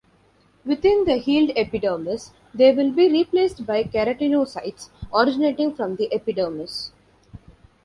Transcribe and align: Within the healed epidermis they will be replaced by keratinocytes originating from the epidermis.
Within 0.65 1.05
the 1.05 1.17
healed 1.17 1.51
epidermis 1.55 2.31
they 2.55 2.73
will 2.73 2.89
be 2.91 3.07
replaced 3.07 3.67
by 3.67 3.83
keratinocytes 3.83 4.89
originating 5.13 5.75
from 5.75 5.97
the 5.97 6.11
epidermis. 6.11 6.91